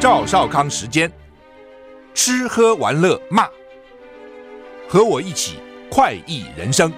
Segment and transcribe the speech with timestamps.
[0.00, 1.12] 赵少康时间，
[2.14, 3.46] 吃喝玩乐骂，
[4.88, 5.58] 和我一起
[5.90, 6.90] 快意人生。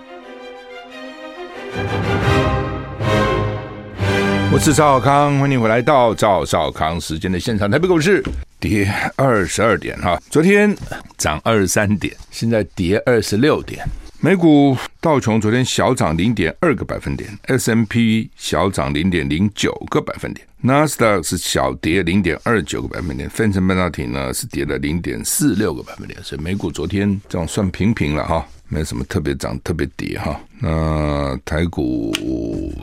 [4.52, 7.68] 我是赵少康，欢迎回来到赵少康时间的现场。
[7.68, 8.22] 台北股市
[8.60, 10.72] 跌二十二点哈，昨天
[11.18, 13.84] 涨二十三点，现在跌二十六点。
[14.24, 30.40] 美股道琼昨天小涨零点二个百分点，S&P 小涨零点零九个百分点，纳斯达克是小跌零点二九个百分点，费城半导体呢是跌了零点四六个百分点，所以美股昨天这样算平平了哈，没什么特别涨特别跌哈。
[30.60, 32.14] 那台股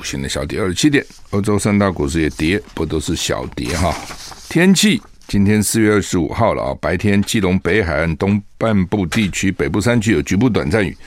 [0.03, 3.95] 现在小跌二十七点，欧洲三大股市也跌，不都是小跌哈。
[4.49, 5.02] 天气。
[5.30, 10.97] 今天四月二十五号了啊，白天基隆北海岸东半部地区、北部山区有局部短暂雨，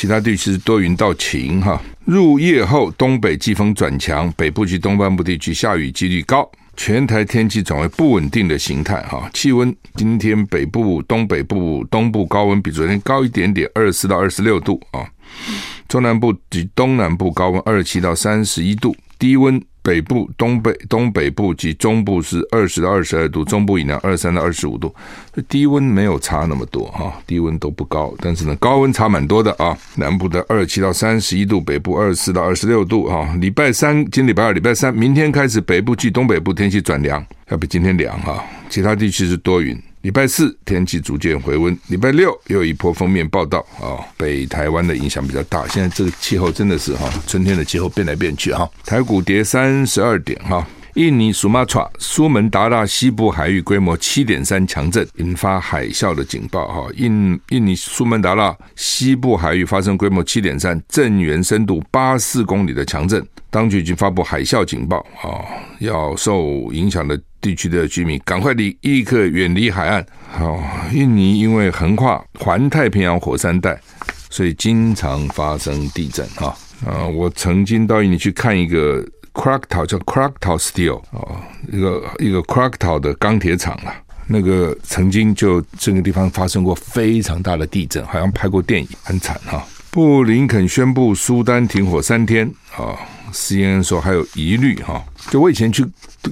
[0.00, 1.82] 其他地区是多云到晴哈。
[2.04, 9.28] 入夜后东北季风转强，北部及东半部地区下雨几率高，全台天气转为不稳定的形态哈。
[9.34, 15.04] 气温今天北部、东北部、东部高温比昨天高一点点，二十四到二十六度啊。
[15.88, 19.60] 中南部及东南部高温二十七到三十一度，低温。
[19.88, 24.94] 北部、东北、东北部及中部是二十到二十二度，中部以南二十三到二十五度，
[25.48, 29.74] 低温没有差那么多哈，低温都不高，但是呢，高温差蛮多的啊。
[29.94, 33.34] 南部的二七到三十一度，北部二十四到二十六度哈。
[33.40, 38.44] 礼拜三，今礼拜二、礼拜三，明天开始北部及东北部天气转凉，要比今天凉哈。
[38.68, 39.74] 其他地区是多云。
[40.08, 45.68] 礼拜四天气逐渐回温，礼拜六又一波封面报道啊，北台湾的影响比较大。
[45.68, 48.66] 现在这个气候真的是哈，春天的气候变来变去哈。
[48.86, 56.90] 台股跌三十二点哈，印尼苏马查苏门答腊西部海域规模七点三强震，引发海啸的警报哈。
[56.96, 65.44] 印印尼苏门答腊西部海域发生规模七点三，震源深度八四公里的强震，当局已经发布海啸警报啊，
[65.80, 67.20] 要受影响的。
[67.40, 70.04] 地区的居民赶快离，立刻远离海岸。
[70.30, 70.62] 好，
[70.92, 73.80] 印尼因为横跨环太平洋火山带，
[74.30, 76.26] 所以经常发生地震。
[76.30, 76.56] 哈
[76.86, 83.94] 啊，我曾经到印尼去看一个 Krakatau 叫 Krakatau Steel 啊，一个一个 Krakatau 的钢铁厂啊，
[84.26, 89.64] 那个曾经就这个地方发生过非常大的地震，好像拍过电影，很惨哈。
[89.90, 92.94] 布林肯宣布苏丹停火三天啊。
[93.30, 95.84] CNN 说还有疑虑哈，就我以前去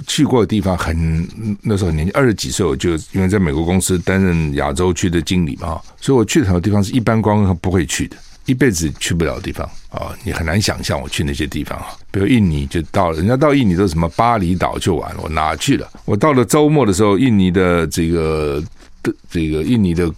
[0.06, 15.88] 去过的地方很，那时候很年轻，二十几岁，我就因为在美国公司担任亚洲区的经理嘛，所以我去的很多地方是一般观光不会去的，一辈子去不了的地方啊，你很难想象我去那些地方啊，比如印尼就到，人家到印尼都什么巴厘岛就完了，我哪去了？
[16.04, 18.62] 我到了周末的时候，印尼的这个
[19.02, 20.10] 的这个印尼的。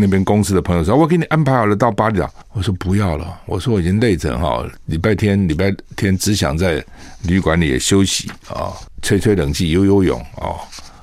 [0.00, 6.84] 那边公司的朋友说：“我给你安排好了到巴厘岛。”我说：“不要了。”我说：“我已经累着哈，礼拜天礼拜天只想在
[7.22, 8.72] 旅馆里也休息啊，
[9.02, 10.58] 吹吹冷气，游游泳啊，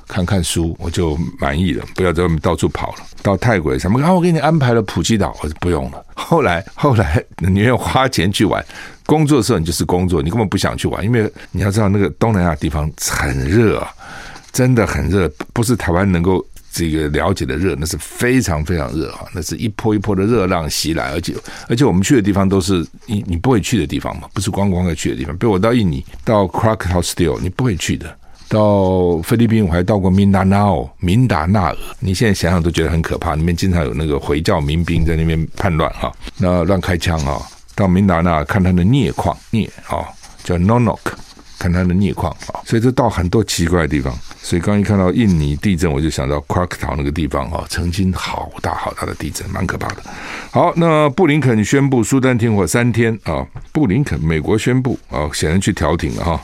[0.07, 1.85] 看看书，我就满意了。
[1.95, 2.97] 不要在外面到处跑了。
[3.21, 4.11] 到泰国什么啊？
[4.11, 5.35] 我给你安排了普吉岛。
[5.41, 6.05] 我说不用了。
[6.15, 8.65] 后来后来，你愿意花钱去玩，
[9.05, 13.89] 工作的时候你就是工作，你根本不想去玩，因为你要知道那个东南亚地方很热啊，
[14.51, 16.45] 真的很热，不是台湾能够。”
[16.77, 21.33] 这个了解的热，那是非常非常热哈，那是一波一波的热浪袭来，而且
[21.67, 25.35] 而且我们去的地方都是你你不会去的地方嘛，不是观光客去的地方。
[25.37, 28.07] 比如我到印尼，到 Krakatau Steel，你不会去的；
[28.47, 37.41] 到菲律宾，我还到过明达纳尔，明达纳尔，你现在想想都觉得很可怕，里面经常有那个回教民兵在那边叛乱哈，那乱开枪哈。
[37.73, 40.05] 到明达纳看他的镍矿，镍啊
[40.43, 40.99] 叫 Nonok。
[41.59, 44.13] 看它的镍矿啊，所以这到很多奇怪的地方。
[44.41, 49.97] 所以刚一看到印尼地震，我就想到库拉克岛那个地方啊，曾经好大好大的地震，蛮可怕的。
[50.51, 56.41] 好，那布林肯宣布苏丹停火三天啊，布林肯美国宣布啊，显然去调停了哈。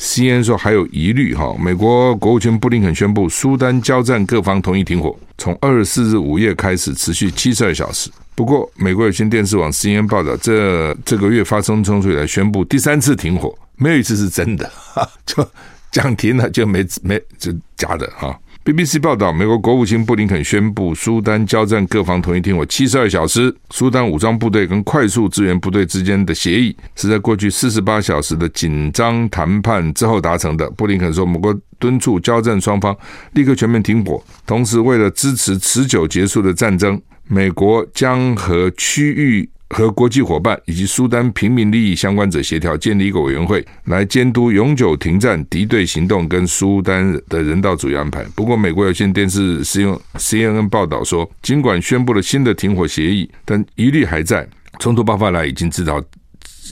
[0.00, 8.10] CNN 说还有疑虑哈，美国国务卿布林肯宣布苏丹交战各方同意停火，从二十四日午夜开始持续七十二小时。
[8.34, 15.46] 不过，美国有线电视网 CNN 报道，这这个月发生冲突以来，宣布第三次停火，没有一次是真的，哈，就
[15.90, 18.34] 讲停了就没没就假的哈。
[18.62, 23.54] BBC 报道，美国国务卿布林肯宣布，苏丹交战各方同意停火七十二小时。
[23.70, 30.70] 苏丹武装部队跟快速支援部队之间的协议是在过去四十八小时的紧张谈判之后达成的。
[30.72, 32.94] 布林肯说，美国敦促交战双方
[33.32, 37.00] 立刻全面停火，同时为了支持持久结束的战争。
[37.28, 48.24] 美国将和区域和国际伙伴以及苏丹平民利益相关者协调，建立一个委员会来监督永久停战、敌对行动跟苏丹的人道主义安排。
[48.34, 54.46] 不过，美国有线电视使用 CNN 报道说，尽管宣布了新的停火协议，但疑虑还在。
[54.78, 56.02] 冲突爆发来已经知道，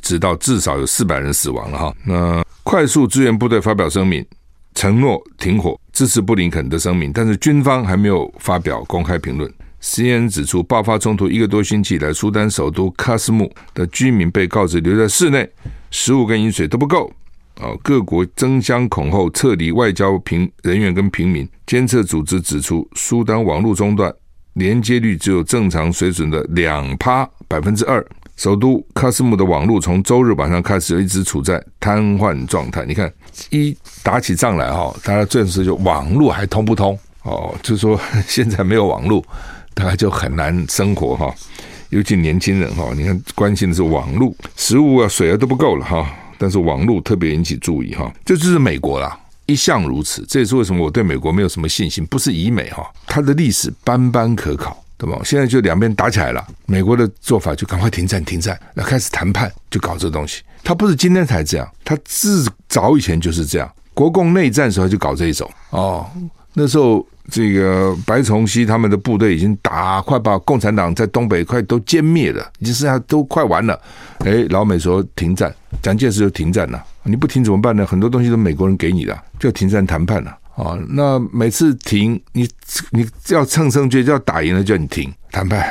[0.02, 1.94] 直到至少有四百人死亡了哈。
[2.04, 4.24] 那快速支援部队发表声明。
[4.74, 9.52] 承诺停火，支持布林肯的声明，但是军方还没有发表公开评论。
[9.80, 15.48] CNN 指出，爆发冲突一个多星期以来，苏丹首都喀斯木的居民被告知留在室内，
[15.90, 17.10] 食物跟饮水都不够。
[17.60, 21.48] 啊，各国争相恐后撤离外交平人员跟平民。
[21.66, 24.14] 监测组织指出，苏丹网络中断，
[24.54, 28.04] 连接率只有正常水准的两趴百分之二。
[28.36, 32.84] 首都喀斯木的网络从周日晚上开始就一直处在瘫痪状态。
[32.86, 33.12] 你看，
[33.50, 36.96] 一打起仗来哈，大家这时就网络还通不通？
[37.24, 39.24] 哦，就说现在没有网络。
[39.78, 41.32] 大概就很难生活哈，
[41.90, 49.16] 尤其年轻人哈，你看关心的是网络、食物啊、水啊都不够了哈，但是网络特别引起注意哈，这就是美国啦，
[49.46, 55.20] 一向如此，这也是为什么我对美国没有什么信心，不是以美哈，它的历史斑斑可考，对吧？
[55.24, 65.48] 现在就两边打起来了，美国的做法就赶快停战，停战，那开始谈判，就搞这东西，他不是今天才这样，他自早以前就是这样，国共内战时候就搞这一种。
[65.70, 66.04] 哦，
[66.58, 67.06] 那时候。
[67.30, 73.78] 这个白崇禧他们的部队已经打快把共产党在东北快都歼灭了，已经剩下都快完了。
[74.20, 76.82] 哎，老美说停战，蒋介石就停战了。
[77.02, 77.84] 你不停怎么办呢？
[77.84, 80.74] 很多东西都美国人给你的，就停战谈判了啊。
[80.88, 82.48] 那每次停，你
[82.92, 85.62] 你要乘胜追击，要打赢了叫你停谈判，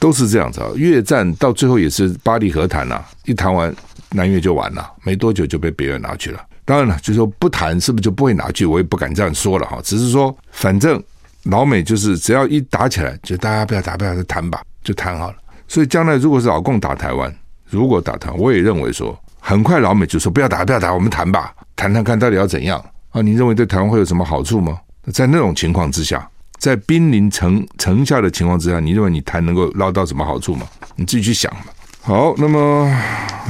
[0.00, 0.68] 都是这样子啊。
[0.74, 3.72] 越战到最后也是巴黎和谈呐，一谈完
[4.10, 6.40] 南越就完了，没多久就被别人拿去了。
[6.68, 8.66] 当然了，就是说不谈是不是就不会拿去？
[8.66, 9.80] 我也不敢这样说了哈。
[9.82, 11.02] 只是说，反正
[11.44, 15.36] 老美就是只要一打起来，就大家不要打，不要谈吧，就谈好了。
[15.66, 17.34] 所以将来如果是老共打台湾，
[17.70, 22.78] 如果打台湾，我也认为说，很快老美就说不要打，不要打，我们谈吧，谈谈看到底要怎样
[23.12, 23.22] 啊？
[23.22, 24.78] 你认为对台湾会有什么好处吗？
[25.10, 26.28] 在那种情况之下，
[26.58, 30.66] 在兵临城城下的情况之下，你认为你谈能够捞到什么好处吗？
[30.96, 31.68] 你自己去想吧。
[32.02, 32.86] 好，那么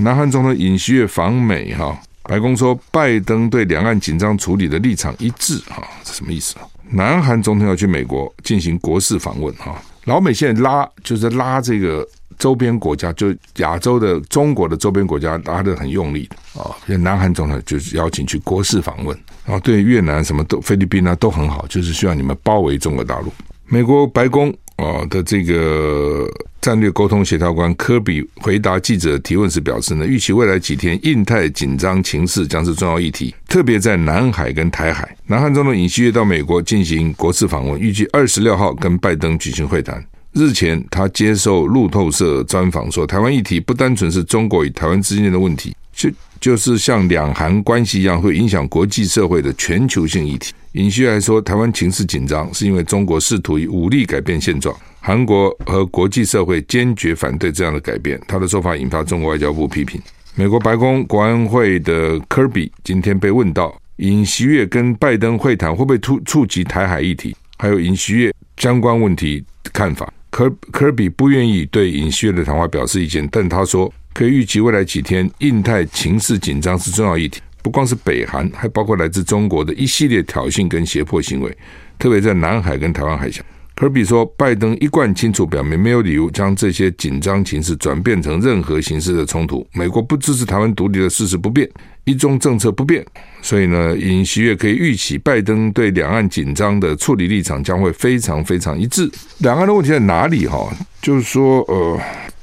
[0.03, 1.99] 南韩总统尹锡悦访美哈。
[2.29, 6.69] 白宫说，拜登对两岸紧张处理的立场一致，啊，这什么意思啊？
[6.91, 12.07] 南韩总统要去美国进行国事访问，哈，老美现在拉就是拉这个
[12.39, 23.33] 周边国家，就亚洲的中国的周边国家拉得很用力啊，南韩总统就是邀请去国事访问，然后对越南什么都菲律宾啊都很好，就是需要你们包围中国大陆。
[23.65, 24.55] 美国白宫。
[24.79, 26.29] 哦的这个
[26.61, 35.17] 战略沟通协调官科比回答记者提问时表示呢，预期未来几天印太紧张情势将是重要议题，特别在南海跟台海。
[35.27, 40.05] 南韩总统尹锡悦到美国进行国事访问，预计二十六号跟拜登举行会谈。
[40.33, 46.09] 日前他接受路透社专访说，台湾议题不单纯是中国与台湾之间的问题，就
[46.41, 50.53] 就是像两韩关系一样，会影响国际社会的全球性议题。
[50.79, 58.21] 尹锡悦还说，台湾情势紧张，是因为中国试图以武力改变现状，韩国和国际社会坚决反对这样的改变。
[58.29, 60.01] 他的说法引发中国外交部批评。
[60.37, 70.09] 美国白宫国安会的科比今天被问到，尹锡悦跟拜登会谈会不会触触及台海议题，还有尹锡悦相关问题看法。
[70.31, 77.41] 科科比不愿意对尹锡悦的谈话表示意见，但他说可以预期未来几天印太情势紧张是重要议题。
[77.63, 81.57] 不光是北韩，还包括来自中国的一系列挑衅跟胁迫行为，
[81.99, 83.43] 特别在南海跟台湾海峡。
[83.75, 89.65] 科比说，拜登一贯清楚表明，没有理由将这些紧张情势转变成任何形式的冲突。
[89.73, 91.69] 美国不支持台湾独立的事实不变，
[92.03, 93.07] 一中政策不变。
[93.41, 99.09] 所以呢，尹锡悦可以预期，拜登对两岸紧张的处理立场将会非常非常一致。
[99.38, 100.45] 两岸的问题在哪里？
[100.49, 100.69] 哈，
[101.00, 102.00] 就是说，呃，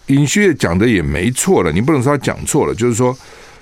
[0.07, 3.17] 尹锡悦讲的也没错了，你不能说他讲错了，就是说。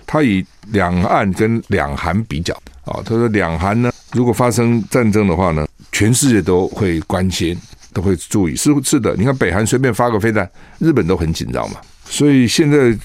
[0.06, 2.54] 他以两岸跟两韩比较
[2.86, 7.58] 啊，他说两韩呢，如果发生战争的话呢，全世界都会关心，
[7.94, 8.56] 都会注意。
[8.56, 11.78] 是是的，你看北韩随便发个飞弹，日本都很紧张嘛。
[12.06, 12.98] 所以现在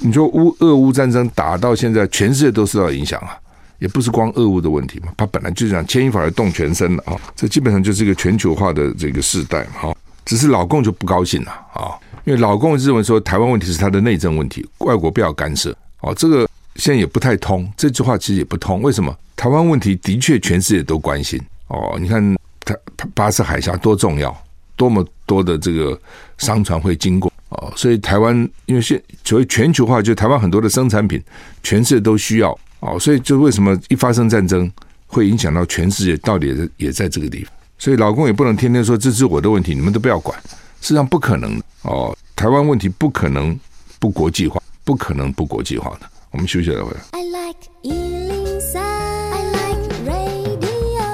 [0.00, 3.36] 你说乌俄乌战争打到现在，全世界都受到影响啊，
[3.78, 9.94] 也不是光俄乌的问题嘛，他本来就是讲牵一发而动全身了啊，这基本上就是一个全球化的这个时代嘛。
[10.24, 15.76] 只是老共就不高兴了啊，因为老共认为说台湾问题是他的内政问题，外国不要干涉。
[16.00, 16.48] 哦，这个
[16.82, 18.82] 现在也不太通，这句话其实也不通。
[18.82, 19.16] 为什么？
[19.36, 21.40] 台湾问题的确全世界都关心。
[21.68, 22.76] 哦，你看，它
[23.14, 24.36] 巴士海峡多重要，
[24.74, 25.96] 多么多的这个
[26.38, 27.32] 商船会经过。
[27.50, 28.36] 哦，所以台湾
[28.66, 31.22] 因为现所谓全球化，就台湾很多的生产品，
[31.62, 32.50] 全世界都需要。
[32.80, 34.68] 哦，所以就为什么一发生战争
[35.06, 37.54] 会影响到全世界，到底也也在这个地方。
[37.78, 40.36] 所以老公也不能天天说这是我的问题，你们都不要管。
[40.80, 41.62] 实际上不可能。
[41.82, 43.56] 哦，台湾问题不可能
[44.00, 44.60] 不国际化。
[44.84, 46.10] 不可能不国际化的。
[46.32, 47.00] 我们休息了回来。
[47.12, 51.04] I like 103, I like radio。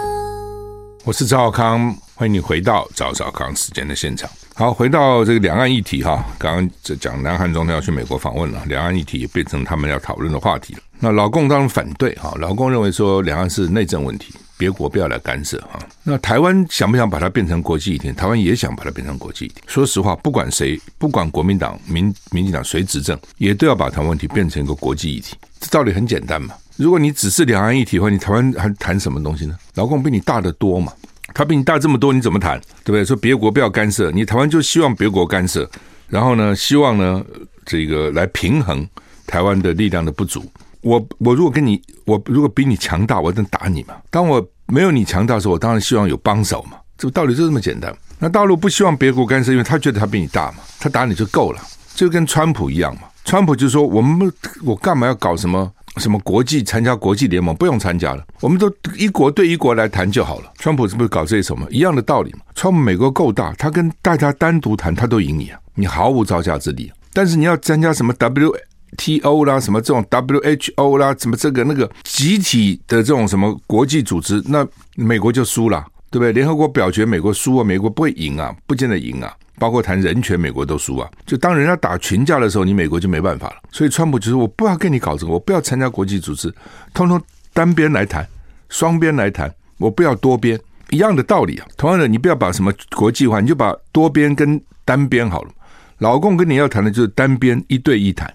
[1.04, 4.30] 我是赵少康，欢迎你回到赵少康时间的现场。
[4.54, 10.80] 好，回到这个两岸议题哈，刚刚在讲南韩总统要去美国访问了，两岸议题也变成他们要讨论的话题了。
[11.00, 15.78] 那老共当然反对哈，老共认为说两岸是内政问题，别国不要来干涉哈。
[16.02, 18.12] 那台湾想不想把它变成国际议题？
[18.12, 19.54] 台湾也想把它变成国际议题。
[19.66, 25.36] 说实话，不管谁，不管国民党、民民进党谁执政，也都要把台湾问题变成一个国际议题。
[25.60, 26.54] 这道理很简单嘛。
[26.76, 29.56] 如果你只是两岸议题的话，你台湾还谈什么东西呢？
[29.74, 30.92] 老共比你大得多嘛。
[31.34, 32.58] 他比你大这么多，你怎么谈？
[32.84, 33.04] 对不对？
[33.04, 35.68] 说别国不要干涉，你台湾就希望别国干涉，
[36.08, 37.22] 然后呢，希望呢，
[37.66, 38.88] 这个来平衡
[39.26, 40.50] 台湾的力量的不足。
[40.82, 43.94] 我我如果跟你，我如果比你强大，我能打你嘛？
[44.10, 46.78] 当我没有你强大的时候，我当然希望有帮手嘛。
[46.96, 47.94] 这个道理就这么简单。
[48.18, 51.60] 那大陆不希望别国干涉，因为他觉得他比你大嘛，他打你就够了，
[51.94, 53.02] 就跟川普一样嘛。
[53.24, 54.32] 川普就说：“我们
[54.64, 60.52] 我干嘛要搞什么？”什么国际参加国际联盟不用参加了，我们都一国对一国来谈就好了。
[60.56, 62.38] 川普是不是搞这什么一样的道理嘛？
[62.54, 66.92] 川普美国够大，他跟大家单独谈，他都赢你啊，你毫无招架之力。
[67.12, 68.54] 但是你要参加什么 W？
[68.96, 74.66] T O 啦，什么这种 WHO 啦，什么这个那个集体的这种什么国际组织，那
[74.96, 76.32] 美国就输了，对不对？
[76.32, 79.34] 联合国表决美国输啊，美国不会赢啊，不见得赢啊。
[79.60, 81.10] 包括谈人权，美国都输啊！
[81.26, 83.56] 就当人家打群架的时候，你美国就没办法了。
[83.72, 86.54] 所以川普就说：“我不要跟你搞这个，我不要参加国际组织，
[86.94, 87.20] 通通
[87.52, 88.24] 单边来谈，
[88.68, 90.56] 双边来谈，我不要多边。”
[90.90, 91.66] 一样的道理啊。
[91.76, 95.50] 同样的，你不要把什么国际化，你就把多边跟单边好了。
[95.98, 98.32] 老共跟你要谈的就是单边一对一谈，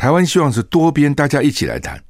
[0.00, 2.02] 台湾希望是多边，大家一起来谈，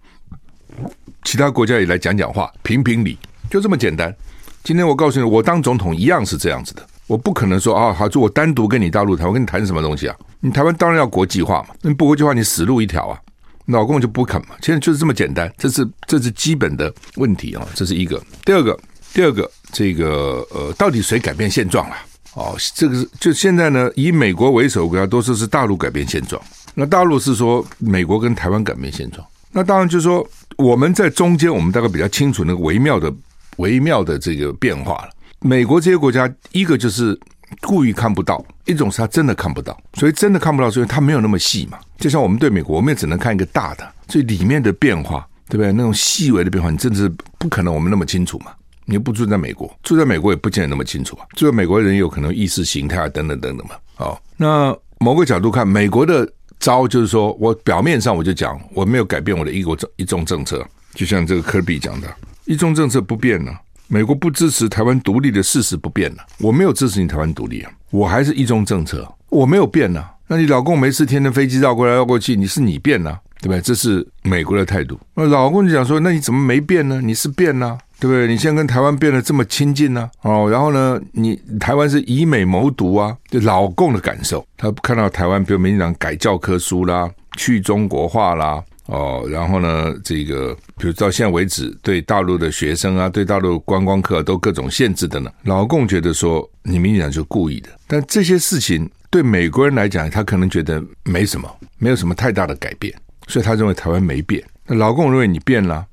[1.25, 3.19] 其他国家也来讲讲话，评评理，
[3.51, 4.15] 就这么简单。
[4.63, 6.87] 今天我告诉你，我当总统一样是这样子的。
[7.09, 10.15] 我不可能说啊，好，就我单独跟你大陆谈，我跟你谈什么东西啊？
[10.39, 13.19] 你台湾当然要国际化嘛，那不国际化，你死路一条啊！
[13.67, 18.23] 老共就不肯嘛，现在就是这么简单，这是这是基本的问题啊，这是一个。
[18.45, 18.79] 第二个，
[19.13, 21.97] 第二个，这个呃，到底谁改变现状了？
[22.35, 26.41] 哦，这个是就现在呢，以美国为首的国家都说是大陆改变现状，
[26.81, 29.23] 那大陆是说美国跟台湾改变现状，
[29.53, 33.13] 那当然就是说我们在中间，我们大概比较清楚那个微妙的
[33.59, 35.11] 微妙的这个变化了。
[35.41, 37.19] 美国这些国家，一个就是
[37.61, 41.79] 故意看不到，一种是他真的看不到，所以真的看不到，所以他没有那么细嘛。
[41.99, 45.71] 就像我们对美国，我们也只能看一个大的，所以里面的变化，对不对？
[45.73, 48.53] 那种细微的变化，你真的是不可能我们那么清楚嘛。
[48.87, 51.27] 你不住在美国，住在美国也不见得那么清楚啊。
[51.37, 53.75] 住在美国人有可能意识形态啊，等等等等嘛。
[53.95, 56.31] 好，那某个角度看，美国的
[56.61, 60.65] 招就是说我表面上我就讲我没有改变我的一国政一中政策，
[60.95, 62.09] 就像这个科比讲的，
[62.45, 63.53] 一中政策不变了。
[63.89, 70.05] 美国不支持台湾独立的事实不变了，我没有支持你台湾独立啊，我还是一中政策，我没有变呢。
[70.29, 73.61] 那你老公没事天天飞机绕过来绕过去，你是你变了，对不对？
[73.61, 74.97] 这是美国的态度。
[75.15, 77.01] 那老公就讲说，那你怎么没变呢？
[77.03, 78.27] 你是变了，对不对？
[78.27, 80.11] 你现在跟台湾变得这么亲近呢？
[80.23, 88.65] 哦，然后呢，你台湾是以美谋独啊，就老共的感受，他看到台湾，比如民进党改教科书啦，去中国化啦。
[88.87, 95.31] 哦，然后呢，这个比如到现在为止，对大陆的学生啊，对大陆观光客都各种限制的呢。
[95.45, 102.93] 老共觉得说，你民进党是故意的，但这些事情对美国人来讲，他可能觉得没什么，没有什么太大的改变，
[103.29, 104.43] 所以他认为台湾没变。
[104.67, 105.87] 那老共认为你变了，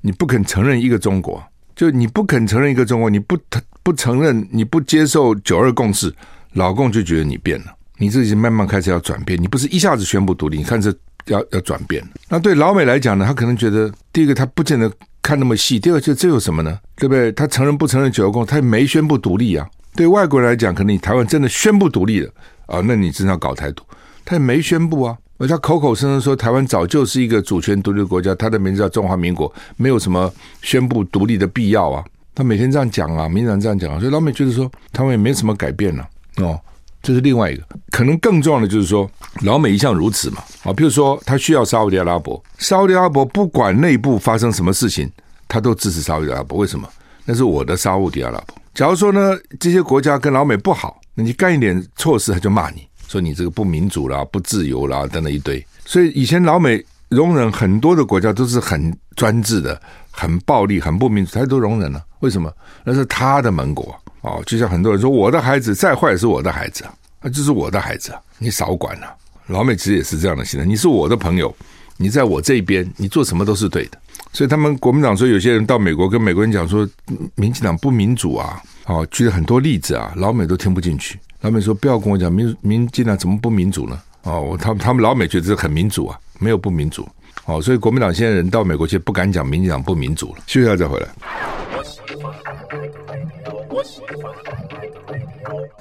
[0.00, 1.42] 你不肯承认一个中国，
[1.74, 3.38] 就你不肯承认一个中国，你不
[3.82, 6.14] 不承认，你不接受九二共识，
[6.52, 7.66] 老共就觉得你变了，
[7.98, 10.94] 你自己慢慢开始要转变，你不是一下子宣布独立，你看这。
[11.28, 13.24] 要要转变，那对老美来讲呢？
[13.24, 16.78] 他可能觉得，第一个他不见得看那么细，第二就这有什么呢？
[16.96, 17.32] 对不对？
[17.32, 19.66] 他承认不承认九二共，他也没宣布独立啊。
[19.96, 22.30] 对外国人来讲，可能你台湾真的宣布独立了
[22.66, 23.82] 啊，那你真的要搞台独，
[24.22, 25.16] 他也没宣布啊。
[25.38, 32.04] 而他口口声声说台湾早就是一个主权独立的国家，他的名字叫中华民国，没有什么宣布独立的必要啊。
[32.34, 36.58] 他每天这样讲啊，民进党这样讲，所以老美觉得说台湾也没什么改变了，哦。
[37.02, 39.06] 这是另外一个，可能更重要的就是说，
[39.42, 40.42] 老美一向如此嘛。
[40.62, 45.12] 啊，比如说他需要沙乌地阿拉伯，沙乌地阿拉伯不管内部发生什么事情，
[45.46, 46.56] 他都支持沙乌地阿拉伯。
[46.56, 46.88] 为什么？
[47.26, 48.56] 那是我的沙乌地阿拉伯。
[48.72, 55.64] 假如说呢，这些国家跟老美不好，那你干一点错事，他就骂你说你这个不民主啦、不自由啦等等一堆。
[55.84, 59.80] 所以以前老美容忍很多的国家都是很专制的、
[60.10, 62.02] 很暴力、很不民主，他都容忍了。
[62.18, 62.52] 为什么？
[62.82, 63.94] 那是他的盟国。
[64.22, 69.14] 哦，就像很多人说，我的孩子再坏也是我的孩子啊，那就是我的孩子，你少管了。
[69.46, 71.54] 老美其实也是这样的心态，你是我的朋友，
[71.98, 73.98] 你在我这边，你做什么都是对的。
[74.32, 76.88] 所以他们国民党说，有些人到美国跟美国人讲说，
[77.36, 81.20] 民进党不民主啊，哦，举了很多例子啊，老美都听不进去。
[81.44, 84.00] 他们说，不要跟我讲民民进党怎么不民主呢？
[84.22, 87.06] 哦，他们他们老美觉得这很民主啊，没有不民主。
[87.44, 90.42] 哦，所以国民党现在人到美国去不敢讲民进党不民主了。
[90.46, 91.08] 休息一下再回来。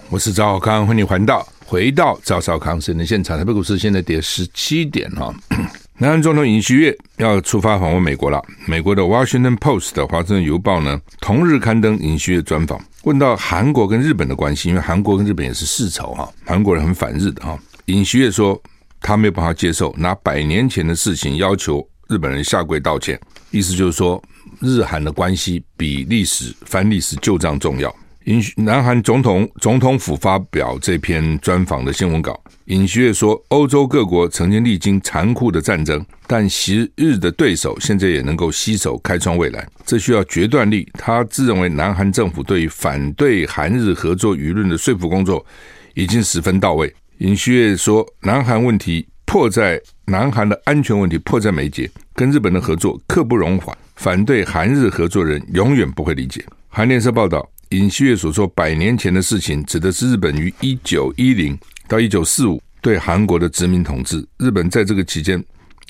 [0.10, 3.38] 我是赵少康，欢迎回到回到赵少康新闻现场。
[3.38, 5.34] 台北股市现在跌十七点哈。
[5.98, 8.44] 南韩总统尹锡悦要出发访问美国了。
[8.68, 17.58] 美国的《Washington Post》的华盛顿邮报呢，同日刊登尹锡悦专访，问到韩国跟日本的关系，因为韩国跟日本也是世仇哈，韩国人很反日的哈。
[17.86, 18.62] 尹锡悦说，
[19.02, 23.20] 他没有办法接受拿百年前的事情要求日本人下跪道歉，
[23.52, 24.22] 意思就是说，
[24.62, 27.94] 日韩的关系比历史翻历史旧账重要。
[28.26, 40.90] 尹南韩总统总统府发表这篇专访的新闻稿，尹锡悦说，欧洲各国曾经历经残酷的战争，但昔日的对手现在也能够携手开创未来，这需要决断力。
[40.94, 45.46] 他自认为南韩政府对于反对韩日合作舆论的说服工作
[45.94, 46.94] 已经十分到位。
[47.18, 56.42] 尹锡悦说，南韩问题迫在南韩的安全问题迫在眉睫，跟日本的合作刻不容缓，反对韩日合作人永远不会理解。
[56.70, 57.50] 韩联社报道。
[57.74, 64.24] 尹锡悦所说百年前的事情，指的是日本于一九一零到一九四五对韩国的殖民统治。
[64.38, 65.44] 日本在这个期间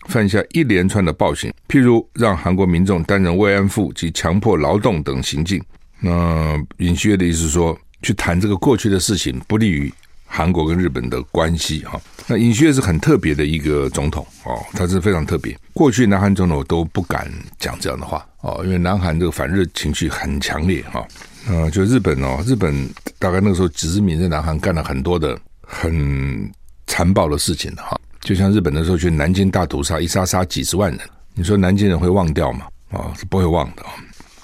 [0.08, 5.62] 犯下一连串的暴行，譬如让韩国民众担任慰安妇及强迫劳动等行径。
[6.00, 9.94] 那尹锡悦的意思是说，去谈这个过去的事情，不利于
[10.26, 11.80] 韩国跟日本的关系。
[11.84, 15.54] 哈，那尹锡悦是很特别的一个总统哦，他是非常特别。
[15.74, 21.06] 过去南韩总统都不敢讲这样的话哦，因为南韩这个反日情绪很强烈哈。
[21.50, 26.50] 嗯，就日本哦，日本大概那个时候殖民在南韩干了很多的很
[26.88, 31.00] 残暴的事情哈，就像日本那时候去南京大屠杀，一杀杀几十万人，
[31.34, 32.68] 你说南京人会忘掉吗？
[32.92, 33.84] 啊，是不会忘的。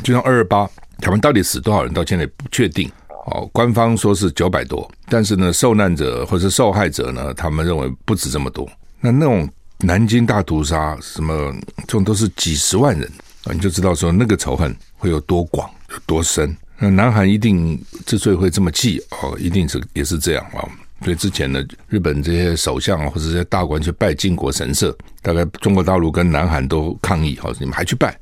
[0.03, 2.89] 就像二二八，他们到底死多少人，到现在不确定
[3.27, 3.49] 哦。
[3.53, 8.67] 官方说是九百多，但是呢，受难者或者受害者呢，他们认为不止这么多。
[8.99, 9.47] 那那种
[9.79, 13.09] 南京大屠杀，什么这种都是几十万人
[13.45, 16.55] 啊，你就知道说那个仇恨会有多广，有多深。
[16.79, 20.63] 那南韩一定之所以会这么气哦，一定是也是这样啊。
[21.03, 28.17] 所以之前呢，日本这些首相或者这些大官去拜靖国神社，大概中国大陆跟南韩都抗议哈，你们还去拜，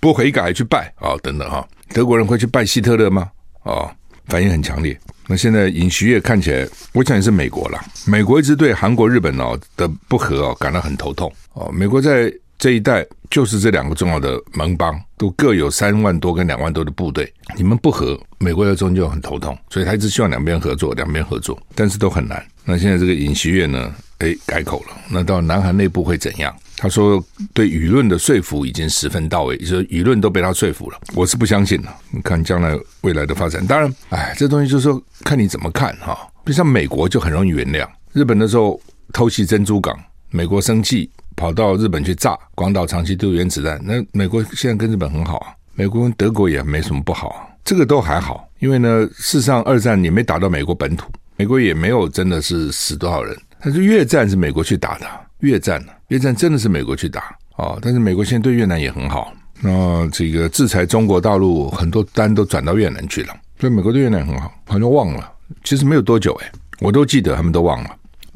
[0.00, 1.66] 不悔改还去拜啊，等等哈。
[1.92, 3.30] 德国人会去拜希特勒吗？
[3.64, 3.90] 啊，
[4.26, 4.98] 反应很强烈。
[5.26, 7.78] 那现在尹锡悦看起来，我想也是美国了。
[8.06, 11.70] 美国一直对韩国、日本哦的不和哦感到很头痛哦。
[11.72, 12.32] 美国在。
[12.62, 17.28] 这一带就是这两个重要的盟邦，都各有三万多跟两万多的部队。
[17.56, 22.40] 你们不和，美国在中间就很头痛，所以他一直希望两边合作，两边合作，但是都很难。
[22.64, 24.96] 那现在这个尹锡悦呢，哎，改口了。
[25.10, 26.54] 那到南韩内部会怎样？
[26.76, 27.20] 他说
[27.52, 31.00] 对舆论的说服已经十分到位，就是舆论都被他说服了。
[31.16, 31.88] 我是不相信的。
[32.12, 36.16] 你看将来未来的发展，当然，哎，这东西就是说看你怎么看哈。
[36.44, 38.80] 比如像美国就很容易原谅，日本的时候
[39.12, 39.98] 偷袭珍珠港，
[40.30, 41.10] 美国生气。
[41.36, 43.80] 跑到日本去炸广岛，长期丢原子弹。
[43.84, 48.48] 那美国现在跟日本很好啊，美国跟德国也没什么不好，这个都还好。
[48.58, 53.36] 因为呢，事实上二战也没打到美国本土，美国也没有真的是死多少人。
[53.60, 55.06] 但是越战是美国去打的，
[55.40, 57.76] 越战呢越战真的是美国去打啊。
[57.80, 64.52] 但是美国现在对越南也很好，那这个制裁中国大陆很多单都转到越南去了，所以美国对越南很好。
[64.66, 65.32] 好像忘了，
[65.64, 66.46] 其实没有多久诶，
[66.80, 67.90] 我都记得，他们都忘了。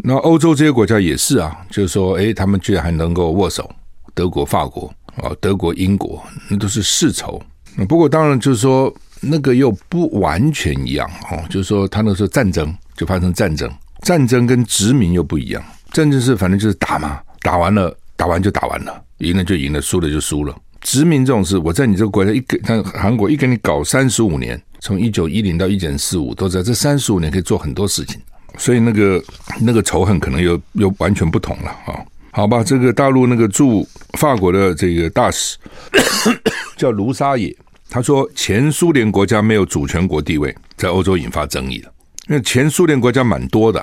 [0.08, 3.68] 那欧洲这些国家也是啊，就是说，诶，他们居然还能够握手，
[4.14, 7.42] 德国、法国啊，德国、英国，那都是世仇。
[7.88, 13.68] 不过当然就是说，那个又不完全一样哦，就是说，他那时候战争就发生战争，
[14.02, 15.60] 战争跟殖民又不一样。
[15.90, 20.54] 战争是反正就是打嘛，打完了，打完就打完了，赢了就赢了，输了就输了。
[20.82, 28.20] 殖民这种事，我在你这个国家一给，像韩国一给你搞三十五年，从一九一零到一九四五，都在这三十五年可以做很多事情。
[28.58, 29.22] 所以那个
[29.60, 32.00] 那个仇恨可能又又完全不同了啊！
[32.32, 33.86] 好吧，这个大陆那个驻
[34.18, 35.56] 法国的这个大使
[36.76, 37.56] 叫卢沙野，
[37.88, 41.90] 他说前苏联国家没有主权国地位，在欧洲引发争议了。
[42.28, 43.82] 因为前苏联国家蛮多的，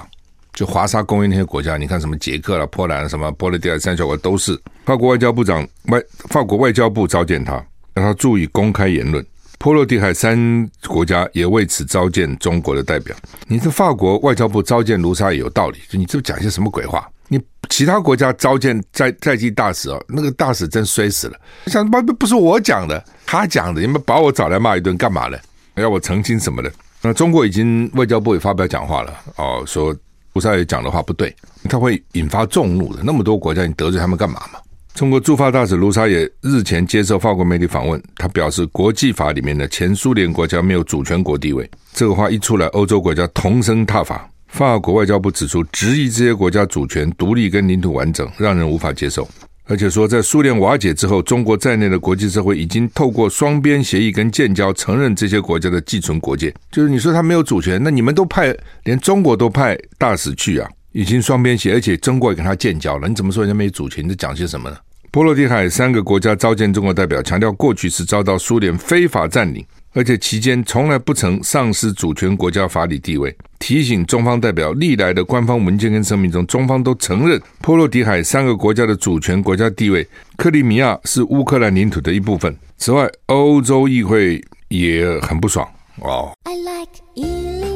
[0.54, 4.60] 就华沙公约那些国家，你看什么捷克啦、波兰、什么波罗的海三小国都是。
[4.86, 7.54] 法国外交部长外法国外交部召见他，
[7.94, 9.26] 让他注意公开言论。
[9.64, 13.16] 波罗的海三国家也为此召见中国的代表。
[13.48, 17.10] 你这法国外交部召见卢沙也有道理，就你这讲些什么鬼话？
[17.30, 21.40] 你其他国家召见在在籍大使哦，那个大使真衰死了。
[21.68, 25.38] 想不不是我讲的，他讲的，你们把我找来骂一顿干嘛呢？
[25.76, 26.70] 要我澄清什么的？
[27.02, 29.96] 那中国已经外交部也发表讲话了哦，说
[30.34, 31.34] 卢沙也讲的话不对，
[31.70, 33.02] 他会引发众怒的。
[33.02, 34.60] 那么多国家，你得罪他们干嘛嘛？
[34.94, 41.68] 中国驻法大使卢沙野日前接受法国媒体访问，他表示，国际法里面的前苏联国家没有主权国地位。
[41.94, 44.30] 这个话一出来，欧洲国家同声挞伐。
[44.50, 49.28] 法国外交部指出，质疑这些国家主权、独立跟领土完整，让人无法接受。
[49.66, 56.54] 而且说在苏联瓦解之后，中国在内的国际社会已经透过双边协议跟建交，承认这些国家的寄存国界。
[56.70, 64.04] 就是你说他没有主权，那你们都派连中国都派大使去啊，已经双边协，而且中国也跟他建交了，你怎么说人家没主权？
[64.04, 64.78] 你在讲些什么呢？
[65.12, 69.64] 波罗的海三个国家召见中国代表，强调过去是遭到苏联非法占领。
[69.96, 82.56] 而且期间从来不曾丧失主权国家法理地位，提醒中方代表，历来的官方文件跟声明中，中方都承认波罗的海三个国家的主权国家地位，克里米亚是乌克兰领土的一部分。
[82.78, 85.68] 此外，欧洲议会也很不爽
[86.00, 86.34] 哦。
[86.46, 87.73] I like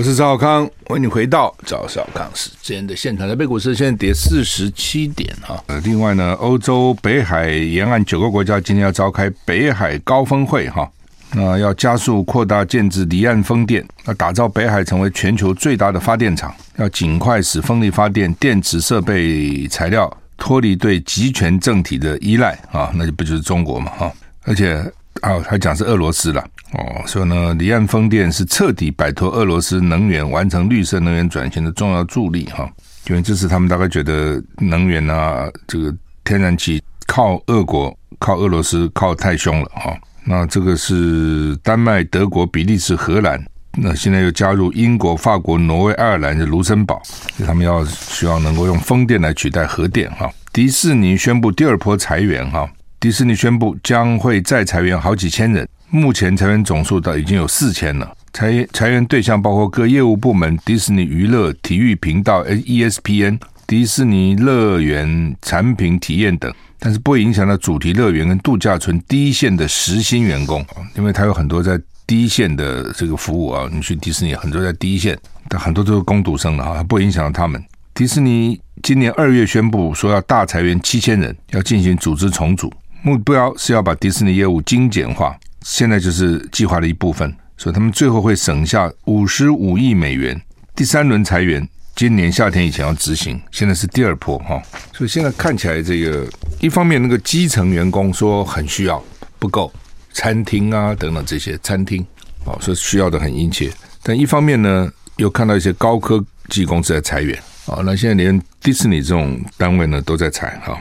[0.00, 3.28] 我是赵小康，欢迎你回到赵小康时间的现场。
[3.28, 5.62] 台北股市现在跌四十七点哈。
[5.66, 10.90] 呃，另外呢，欧洲北海沿岸九个国家今天要召开北海高峰会哈，
[11.34, 24.10] 那要加速扩大建制离岸风电，要打造北海成为全球最大的发电厂，要尽快使风力发电电池设备材料脱离对集权政体的依赖啊，那就不就是中国嘛哈，
[24.44, 24.82] 而且
[25.20, 26.42] 啊，还讲是俄罗斯了。
[26.72, 32.70] 哦，所以呢，离岸风电是彻底摆脱俄罗斯能源、完成绿色能源转型的重要助力哈。
[33.08, 39.98] 因为这是他们大概觉得能源啊，这个天然气靠俄国、靠俄罗斯靠太凶了哈。
[40.22, 43.42] 那这个是丹麦、德国、比利时、荷兰，
[43.76, 47.02] 那现在又加入英国、法国、挪威、爱尔兰的卢森堡，
[47.44, 50.30] 他们要希望能够用风电来取代核电哈。
[50.52, 55.68] 迪士尼宣布第二波裁员哈，迪士尼宣布将会再裁员好几千人。
[55.90, 70.64] 目前裁员总数到已经有四千了，裁裁员对象包括各业务部门、迪士尼娱乐、体育频道、ESPN、迪士尼乐园产品体验等，但是不会影响到主题乐园跟度假村第一线的实薪员工，
[70.96, 77.60] 因为他有很多在第一线的这个服务啊，你去迪士尼很多在第一线，但很多都是工读生的哈，不影响到他们。
[77.94, 82.72] 迪士尼今年二月宣布说要大裁员七千人，要进行组织重组，
[83.02, 85.36] 目标是要把迪士尼业务精简化。
[85.62, 90.40] 现在就是计划的一部分，所以他们最后会省下五十五亿美元。
[90.74, 94.62] 第三轮裁员今年夏天以前要执行，现在是第二波哈。
[94.94, 96.26] 所以现在看起来，这个
[96.60, 99.02] 一方面那个基层员工说很需要，
[99.38, 99.70] 不够，
[100.12, 102.04] 餐厅啊等等这些餐厅
[102.44, 103.70] 哦，说需要的很殷切。
[104.02, 107.82] 但一方面呢，又看到一些高科技公司在裁员啊。
[107.84, 110.80] 那现在连迪士尼这种单位呢都在裁哈。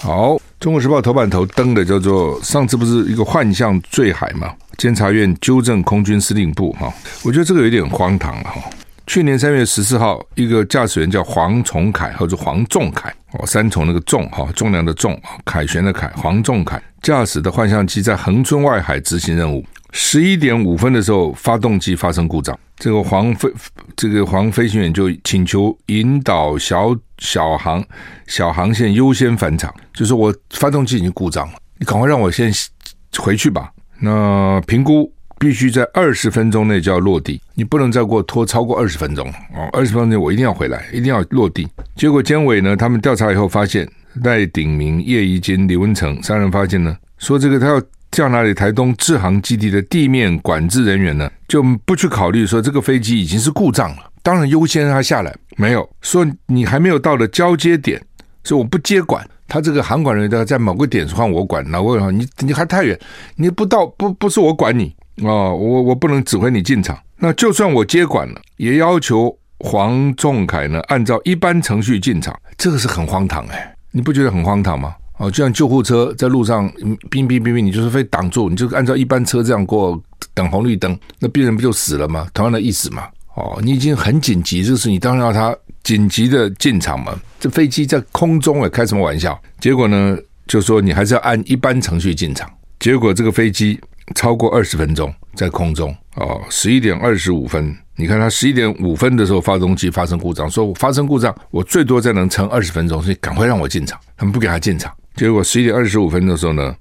[0.00, 0.34] 好。
[0.60, 4.52] 《中国时报》头版头登的叫做“上次不是一个幻象坠海吗？
[4.76, 6.92] 监察院纠正空军司令部哈，
[7.22, 8.60] 我觉得这个有点荒唐了哈。
[9.06, 19.64] 去年三月十四号，一个驾驶员叫黄崇凯或者黄仲凯哦，三重那个重哈，重量的重，凯旋的凯，黄仲凯驾驶的幻象机在恒春外海执行任务。
[19.92, 22.58] 十一点五分的时候，发动机发生故障。
[22.76, 23.48] 这个黄飞，
[23.96, 27.84] 这个黄飞行员就请求引导小小航
[28.26, 32.52] 小航线优先返场，就是我发动机已经故障了，你赶快让我先
[33.18, 33.70] 回去吧。
[34.00, 39.68] 那评估必须在二十分钟内就要落地，你不能再给我拖超过二十分钟哦。
[39.72, 41.68] 二十分钟内我一定要回来，一定要落地。
[41.96, 43.88] 结果监委呢，他们调查以后发现，
[44.22, 47.82] 赖鼎明、叶宜津、李文成三人发现呢，说这个他要。
[48.10, 55.36] 叫哪里台东志航基地的地面管制人员呢，就不去考虑说这个飞机已经是故障了，当然优先让他下来。
[55.58, 58.00] 没有说你还没有到了交接点，
[58.44, 59.28] 所以我不接管。
[59.48, 62.98] 他这个航管人员在某个点换我管，那我你你还太远，
[63.34, 66.96] 你不到不不是我管你哦，我我不能指挥你进场。
[67.16, 74.94] 那就算我接管了，也要求黄仲凯呢按照一般程序进场，这个是很荒唐哎，你不觉得很荒唐吗？
[75.16, 76.70] 哦，就像救护车在路上，
[77.10, 80.00] 冰冰冰冰，你就是非挡住，你就按照一般车这样过，
[80.32, 82.28] 等红绿灯，那病人不就死了吗？
[82.32, 83.08] 同样的意思嘛。
[83.38, 87.16] 哦，你已经很紧急，这是你当然要他紧急的进场嘛。
[87.38, 89.40] 这飞机在空中哎，开什么玩笑？
[89.60, 92.50] 结果呢，就说你还是要按一般程序进场。
[92.80, 93.78] 结果这个飞机
[94.16, 97.72] 超过二十分钟在空中，哦，十一点二十五分。
[97.94, 103.98] 你看，他十一点五分的时候，发动机发生故障，说我发生故障，我最多再能撑二十分钟，所以赶快让我进场。
[104.16, 106.74] 他们不给他进场，结果十一点二十五分的时候呢，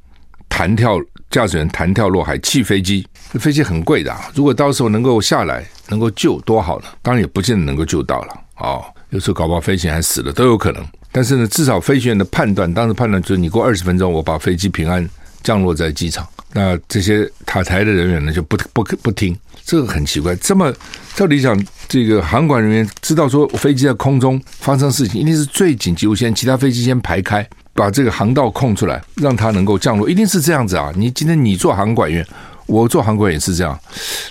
[0.50, 6.86] 弹跳驾驶员弹跳落海弃飞机，这飞机很贵的啊，如果到时候能够下来，能够救多好呢？
[7.02, 10.86] 当然也不见得能够救到了哦，有时候搞不好飞行员还死了都有可能。
[11.12, 15.08] 但是呢，至少飞行员的判断，当时判断就是你过二十分钟，我把飞机平安
[15.44, 16.28] 降落在机场。
[16.54, 19.38] 那这些塔台的人员呢，就不不不听。
[19.66, 20.74] 这个很奇怪，这么
[21.13, 27.46] 照理讲，这个航管人员知道说飞机在空中发生事情，一定是最紧急优先，其他飞机先排开，
[27.78, 30.92] 把这个航道空出来，让它能够降落，一定是这样子啊！
[30.96, 32.26] 你今天你做航管员，
[32.66, 33.80] 我做航管员也是这样，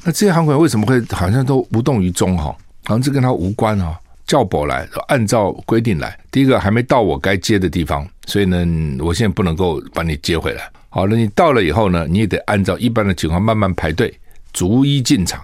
[0.02, 2.46] 那这些航管为什么会好像都无动于衷哈？
[2.86, 3.96] 好像这跟他无关哈？
[4.26, 6.18] 叫补来，按照规定来。
[6.32, 8.66] 第一个还没到我该接的地方，所以呢，
[8.98, 10.68] 我现在不能够把你接回来。
[10.88, 14.12] 好了，你到了以后呢，你也得按照一般的情况慢慢排队，
[14.52, 15.40] 逐一进场。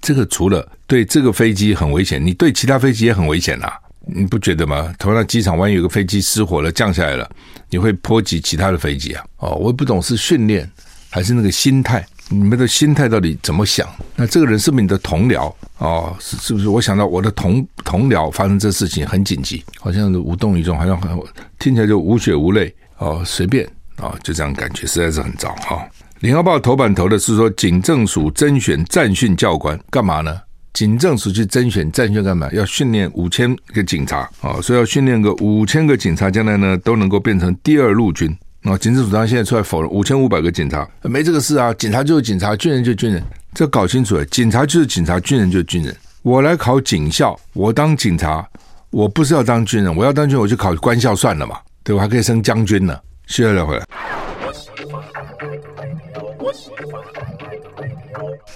[0.00, 3.74] 这个除了对这个飞机很危险，你对其他飞机也很危险呐、啊，
[4.06, 4.92] 你不觉得吗？
[4.98, 7.30] 同样，机场万一有个飞机失火了，降下来了，
[7.70, 9.24] 你会波及其他的飞机啊。
[9.38, 10.68] 哦，我也不懂是训练
[11.08, 12.04] 还是那个心态。
[12.28, 13.86] 你们的心态到底怎么想？
[14.16, 15.52] 那这个人是不是你的同僚？
[15.78, 16.68] 哦，是是不是？
[16.68, 21.10] 我想到我的同同僚发生这事情很紧急，好像是无动于衷，好像很
[21.58, 25.76] 听起来就无血无泪哦，随便啊、哦，就这样感觉实在是很糟哈。
[25.76, 25.78] 哦
[26.24, 30.40] 《联合报》头版头的是说，警政署甄选战训教官干嘛呢？
[30.72, 32.48] 警政署去甄选战训干嘛？
[32.52, 38.34] 要训练五千个警察啊、哦，所以要训练个五千个警察，将来呢都能够变成第二陆军。
[38.62, 45.94] 那警政署长现在出来否认五千五百个警察没这个事啊，警察就是警察，军人就是军人，这搞清楚了，警察就是警察，军人就是军人。
[46.22, 48.48] 我来考警校，我当警察，
[48.90, 52.96] 我不是要当军人，我要当军，我就考官校算了嘛，对，我还可以升将军呢。
[53.26, 53.82] 谢谢两位。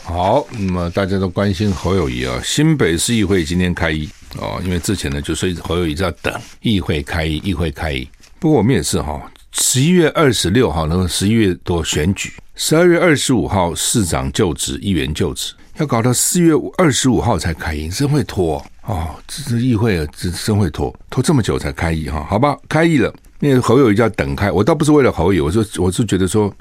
[0.07, 8.09] 好，那么大家都关心侯友宜啊，新北市议会今天开议哦，因为之前呢就所以侯友宜在等议会开议，议会开议。
[8.39, 9.21] 不过我们也是哈。
[9.51, 19.09] 十一月二十六号，那个十一月多选举，十二月二十五号市长就职，议员就职，要搞到四月二十五号才开议，真会拖哦！
[19.27, 22.25] 这这议会啊，真真会拖，拖这么久才开议哈？
[22.31, 24.53] 好吧，开议了，那个侯友宜就要等开。
[24.53, 26.55] 我倒不是为了侯友，我是我是觉得说，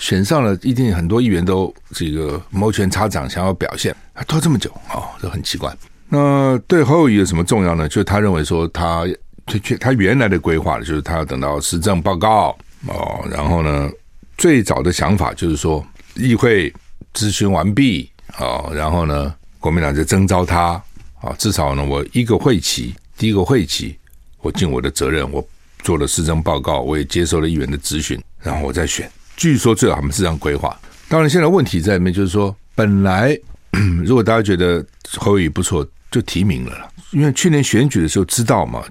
[0.00, 3.94] 选上了一定很多议员都这个摩拳擦掌，想要表现，
[4.26, 5.72] 拖这么久啊，这、很奇怪。
[6.08, 7.88] 那对侯友宜有什么重要呢？
[7.88, 9.06] 就他认为说他。
[9.46, 13.90] 他他原来的规划就是他要等到施政报告哦，然后呢，
[14.38, 15.84] 最早的想法就是说
[16.14, 16.72] 议会
[17.12, 18.08] 咨询完毕
[18.38, 20.80] 哦，然后呢，国民党就征召他
[21.20, 23.96] 啊，至少呢，我一个会期，第一个会期，
[24.38, 25.44] 我尽我的责任，我
[25.82, 29.10] 做了施政报告，我也接受了议员的咨询，然后我再选。
[29.40, 30.78] 据说最好他们是这样规划。
[31.08, 33.34] 当然，现在问题在里面，就是说，本来
[34.04, 34.84] 如果大家觉得
[35.16, 38.84] 侯友宜不错，就提名了，因为去年选举的时候知道嘛。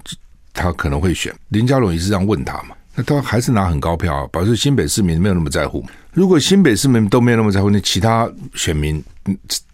[0.52, 2.74] 他可能会选林佳龙也是这样问他嘛？
[2.96, 5.86] 那他还是拿很高票，啊表示新北市民没有那么在乎。
[6.12, 9.02] 如果新北市民都没有那么在乎，那其他选民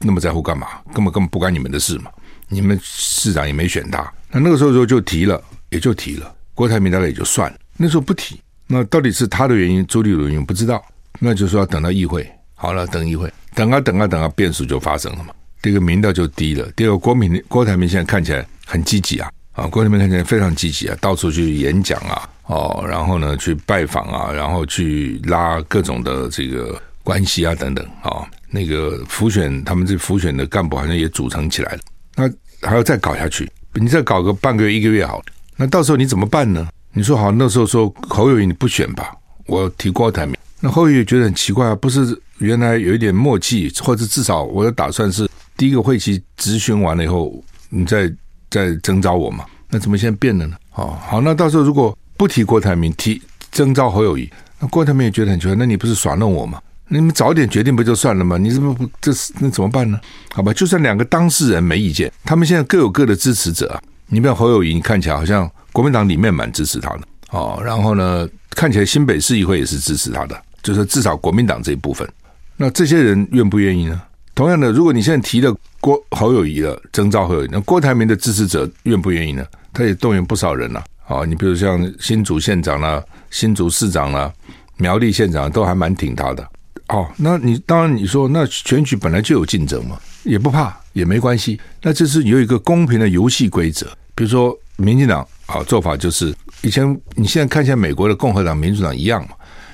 [0.01, 0.69] 那么在乎干嘛？
[0.93, 2.11] 根本根本不关你们的事嘛！
[2.49, 6.31] 你们市长也没选他，那那个时候就就提了，也就提了。
[6.55, 7.59] 郭台铭大概也就算了。
[7.79, 10.83] 那时候不提，那到底是他的原因，朱立伦原因不知道。
[11.18, 15.33] 那就说要等到议会好了，等议会，等啊等啊等啊，变数就发生了嘛。
[15.62, 16.70] 这个民调就低了。
[16.76, 19.31] 第二个，郭明郭台铭现在看起来很积极啊。
[19.52, 31.81] 啊，郭台铭看起来非常积极啊，到处去演讲啊，哦，然后呢去拜访啊，然后去拉各种的这个关系啊等等啊、哦，那个辅选他们这辅选的干部好像也组成起来了，
[32.16, 35.22] 那还要再搞下去，你再搞个半个月一个月好，
[35.57, 36.68] 那到时候你怎么办呢？
[36.97, 39.15] 你说好，那时候说侯友谊你不选吧，
[39.47, 48.13] 我提郭台铭，那侯友宜觉得很奇怪啊，不是原来有一点默契，或者至少我的打算是第一个会期咨询完了以后，你再。
[48.49, 49.45] 再征召我嘛？
[49.69, 50.57] 那怎么现在变了呢？
[50.77, 54.31] 哦，好，那到时候如果不提郭台铭，提征召侯友谊，
[54.61, 55.57] 那郭台铭也觉得很奇怪。
[55.57, 56.63] 那你不是耍弄我吗？
[56.89, 58.39] 你们早点决定不就算了吗？
[58.39, 60.01] 你怎么不这是那怎么办呢？
[60.33, 63.79] 好吧，就算两个当事人没意见，他们现在各有各的支持者。
[64.07, 67.01] 你比如侯友谊，你看起来好像国民党里面蛮支持他的
[67.33, 72.09] 哦，然后呢，看起来新北市议会也是支持他的，就是至少国民党这一部分。
[72.57, 74.01] 那这些人愿不愿意呢？
[74.35, 79.45] 同样的，如果你现在提了郭侯友谊了，征召侯友宜，那郭台铭的支持者愿不愿意呢？
[79.75, 81.19] 他也动员不少人了、啊。
[81.19, 84.33] 啊，你比如像新竹县长啦、新竹市长啦、
[84.79, 86.49] 苗栗县长都还蛮挺他的。
[86.89, 91.61] 哦，那你当然你说那选举本来就有竞争嘛，也不怕也没关系。
[91.83, 93.87] 那这是有一个公平的游戏规则。
[94.15, 99.31] 比如说民进党啊，做法就是以前你现在看一下美国的共和党、民主党一样嘛，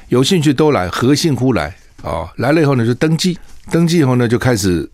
[0.09, 2.31] 有兴趣都来，何幸乎来啊？
[2.37, 3.39] 来了以后呢，就登记。
[3.71, 4.89] 登记以后呢，就开始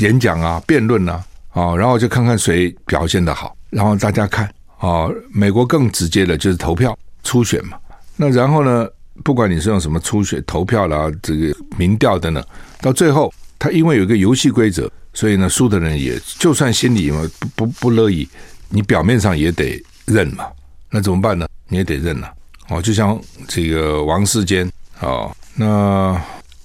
[0.00, 5.08] 演讲啊、辩论啊，啊，然后就看看谁表现的好，然后大家看啊。
[5.32, 7.76] 美国更直接的就是投票初选嘛。
[8.16, 8.88] 那然后呢，
[9.24, 12.42] 不管你是用什么初选投票啦，这个民调等等，
[12.80, 18.26] 到最后他因为有一个游戏规则，所以呢，输的人也就算心里嘛不不不乐意，
[18.68, 20.46] 你表面上也得认嘛。
[20.90, 21.46] 那怎么办呢？
[21.68, 22.32] 你也得认了。
[22.68, 26.20] 哦，就像这个王世坚啊，那。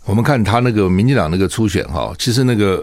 [0.06, 2.82] 我们看他那个民进党那个初选哈，其实那个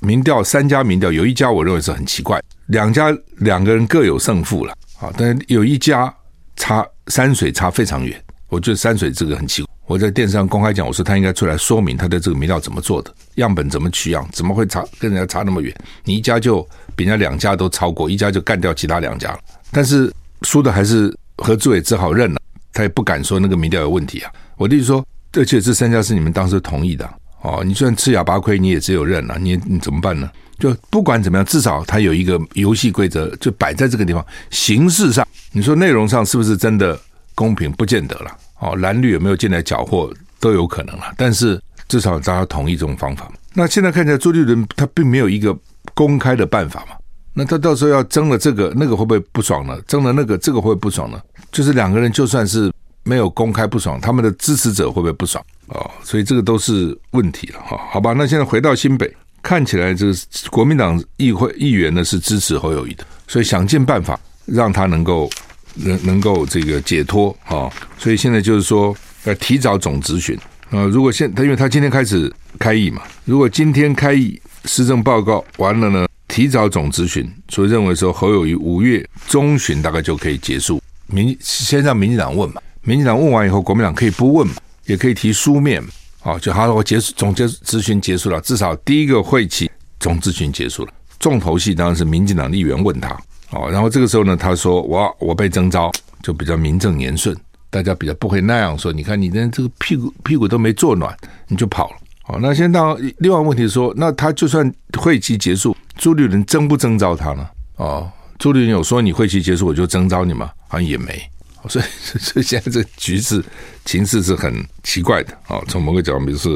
[0.00, 6.10] 民调三家民调有一家我认为是很奇怪，两家两个人各有胜负了啊，但是有一家
[6.56, 15.76] 差山水差非常远，我觉得山水这个很奇怪，我在电视上公开讲，我说他应该出来说明他的这个民调怎么做的，样本怎么取样，怎么会差跟人家差那么远？
[16.04, 19.38] 你一家就比人家两家都超过，一家就干掉其他两家了。
[19.72, 22.40] 但是输的还是何志伟，只好认了，
[22.72, 24.30] 他也不敢说那个民调有问题啊。
[24.56, 27.08] 我弟说，而且这三家是你们当时同意的
[27.40, 30.30] 哦，你虽然吃哑巴亏，你也只有认了，你你怎么办呢？
[30.58, 34.24] 就不管怎么样，至少他有一个游戏规则，就摆在这个地方。
[34.50, 36.96] 形式上，你说内容上是不是真的
[37.34, 37.72] 公平？
[37.72, 38.36] 不见得了。
[38.60, 41.12] 哦，蓝绿有没有进来搅和都有可能了。
[41.16, 43.28] 但是至少大家同意这种方法。
[43.54, 45.56] 那现在看起来，朱立伦他并没有一个
[45.94, 46.94] 公开的办法嘛。
[47.34, 49.78] 那他到时候要争了这个，那个会不会不爽呢？
[49.86, 51.20] 争了那个，这个会不爽呢？
[51.50, 52.72] 就是两个人就算是
[53.04, 55.44] 没有公开不爽，他们的支持者会不会不爽？
[55.68, 57.80] 哦，所以这个都是问题了哈。
[57.90, 59.14] 好吧，那现在回到新北。
[59.44, 60.12] 看起来这个
[60.52, 64.16] 国民党议会议员呢是支持侯友谊的，所以想尽办法
[64.46, 65.28] 让他能够
[65.74, 67.68] 能能够这个解脱啊，
[67.98, 70.38] 所以现在就是说要提早总质询
[70.70, 70.84] 啊。
[70.84, 80.80] 如果现他因为他今天开始开议嘛，如果今天开议施政报告完了呢，提早总咨询，所以认为说侯友谊五月中旬大概就可以结束。
[81.06, 84.54] 民先让民进党问嘛，民进党问完以后，国民党可以不问嘛，
[84.86, 85.90] 也可以提书面嘛。
[86.20, 86.72] 好，就好了。
[86.72, 90.92] 我结束总结咨询结束了，至少第一个会期总咨询结束了。
[91.18, 93.10] 重头戏当然是民进党议员问他。
[93.50, 95.92] 哦，然后这个时候呢，他说：“我我被征召，
[96.22, 97.36] 就比较名正言顺，
[97.68, 98.90] 大家比较不会那样说。
[98.90, 101.14] 你看，你连这个屁股屁股都没坐暖，
[101.46, 101.96] 你就跑了。
[102.22, 102.80] 好，那现在
[103.18, 107.46] 另外问题说，那他就算会期结束，朱立伦征不征召他呢？
[107.76, 110.50] 哦，朱立伦有说你会期结束我就征召你吗？
[110.68, 111.20] 好像也没。”
[111.68, 111.84] 所以，
[112.18, 113.40] 所以现在这个局势
[113.84, 115.62] 情势是很奇怪的啊！
[115.68, 116.48] 从某个角度是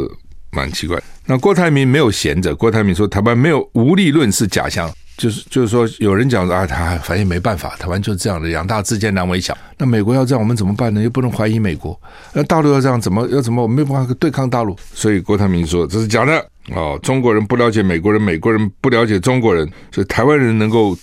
[0.50, 1.00] 蛮奇怪。
[1.26, 9.56] 那郭台铭没有闲着，郭台铭说台湾没有无利润是假象，就是就是说有人讲说啊，他反正没办法，台湾就这样的，两大之间难为小。
[9.78, 11.02] 那美国要这样，我们怎么办呢？
[11.02, 11.98] 又不能怀疑美国。
[12.32, 13.62] 那大陆要这样，怎么要怎么？
[13.62, 14.76] 我没有办法对抗大陆。
[14.92, 16.98] 所以郭台铭说这是假的哦！
[17.02, 20.96] 中国人不了解美国人，美国人不了解中国人，所以台湾人能够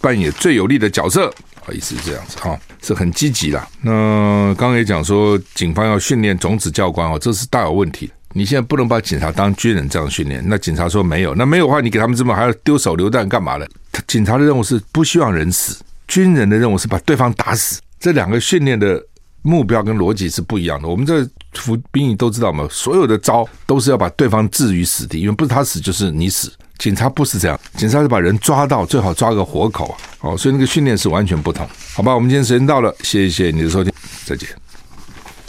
[0.00, 1.32] 扮演最有利的角色。
[1.72, 3.68] 意思是这样子哈，是很积极的。
[3.82, 8.10] 那刚刚也讲说，警方要训练种子教官哦，这是大有问题。
[8.32, 10.42] 你现在不能把警察当军人这样训练。
[10.46, 13.66] 那警察说没有，那没有的话，你给他们这么还要丢手榴弹干嘛呢？
[14.06, 17.80] 警察的任务是不希望人死，军人的任务是把对方打死。
[17.98, 19.02] 这两个训练的
[19.42, 20.88] 目标跟逻辑是不一样的。
[20.88, 26.52] 我们这服兵役都知道嘛，所有的招都是要把对方置于死地，因为不是他死就是你死。
[26.78, 29.98] 警察不是这样，警察是把人抓到，最好抓个活口啊！
[30.20, 32.14] 哦，所以那个训练是完全不同，好吧？
[32.14, 33.92] 我们今天时间到了，谢谢你的收听，
[34.24, 34.48] 再见。